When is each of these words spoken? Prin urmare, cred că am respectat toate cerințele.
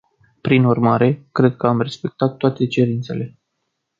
Prin 0.41 0.63
urmare, 0.63 1.27
cred 1.31 1.55
că 1.55 1.67
am 1.67 1.81
respectat 1.81 2.37
toate 2.37 2.67
cerințele. 2.67 3.37